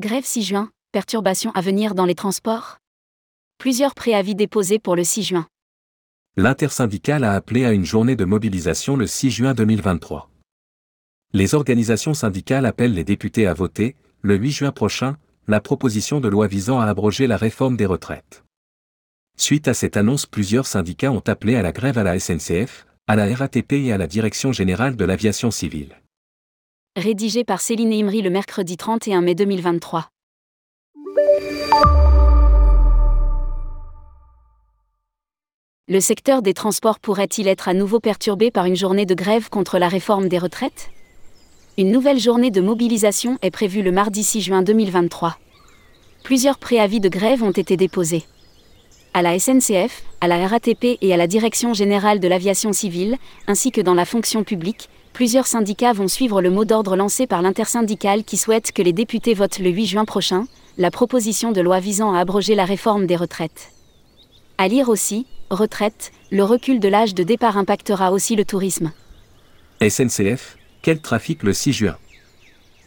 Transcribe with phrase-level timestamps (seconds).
[0.00, 2.78] Grève 6 juin, perturbations à venir dans les transports
[3.58, 5.46] Plusieurs préavis déposés pour le 6 juin.
[6.34, 10.30] L'intersyndicale a appelé à une journée de mobilisation le 6 juin 2023.
[11.34, 16.28] Les organisations syndicales appellent les députés à voter, le 8 juin prochain, la proposition de
[16.28, 18.44] loi visant à abroger la réforme des retraites.
[19.36, 23.14] Suite à cette annonce, plusieurs syndicats ont appelé à la grève à la SNCF, à
[23.14, 26.01] la RATP et à la Direction générale de l'aviation civile.
[26.96, 30.10] Rédigé par Céline Imri le mercredi 31 mai 2023.
[35.88, 39.78] Le secteur des transports pourrait-il être à nouveau perturbé par une journée de grève contre
[39.78, 40.90] la réforme des retraites?
[41.78, 45.38] Une nouvelle journée de mobilisation est prévue le mardi 6 juin 2023.
[46.24, 48.24] Plusieurs préavis de grève ont été déposés.
[49.14, 53.70] À la SNCF, à la RATP et à la Direction générale de l'aviation civile, ainsi
[53.70, 58.24] que dans la fonction publique, plusieurs syndicats vont suivre le mot d'ordre lancé par l'intersyndicale
[58.24, 60.46] qui souhaite que les députés votent le 8 juin prochain,
[60.78, 63.72] la proposition de loi visant à abroger la réforme des retraites.
[64.56, 68.92] À lire aussi, retraite, le recul de l'âge de départ impactera aussi le tourisme.
[69.86, 71.98] SNCF, quel trafic le 6 juin?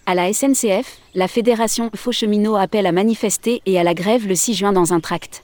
[0.07, 4.33] À la SNCF, la fédération Faux Cheminots appelle à manifester et à la grève le
[4.33, 5.43] 6 juin dans un tract.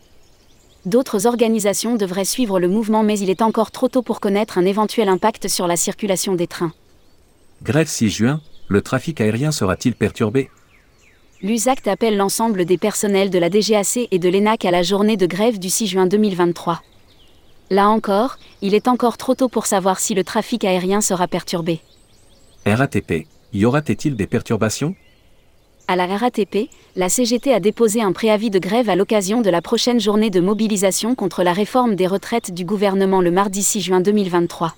[0.85, 4.65] D'autres organisations devraient suivre le mouvement mais il est encore trop tôt pour connaître un
[4.65, 6.73] éventuel impact sur la circulation des trains.
[7.61, 10.49] Grève 6 juin, le trafic aérien sera-t-il perturbé?
[11.43, 15.25] L'USACT appelle l'ensemble des personnels de la DGAC et de l'ENAC à la journée de
[15.25, 16.81] grève du 6 juin 2023.
[17.69, 21.79] Là encore, il est encore trop tôt pour savoir si le trafic aérien sera perturbé.
[22.65, 24.95] RATP, y aura-t-il des perturbations?
[25.91, 29.61] À la RATP, la CGT a déposé un préavis de grève à l'occasion de la
[29.61, 33.99] prochaine journée de mobilisation contre la réforme des retraites du gouvernement le mardi 6 juin
[33.99, 34.73] 2023.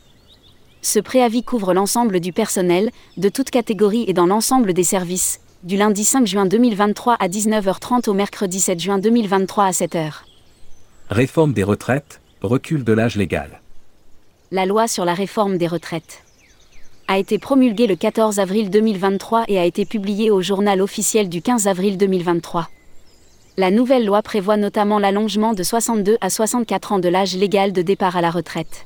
[0.82, 5.78] Ce préavis couvre l'ensemble du personnel, de toute catégorie et dans l'ensemble des services, du
[5.78, 10.14] lundi 5 juin 2023 à 19h30 au mercredi 7 juin 2023 à 7h.
[11.12, 13.62] Réforme des retraites, recul de l'âge légal.
[14.50, 16.23] La loi sur la réforme des retraites
[17.08, 21.42] a été promulguée le 14 avril 2023 et a été publiée au journal officiel du
[21.42, 22.70] 15 avril 2023.
[23.58, 27.82] La nouvelle loi prévoit notamment l'allongement de 62 à 64 ans de l'âge légal de
[27.82, 28.86] départ à la retraite.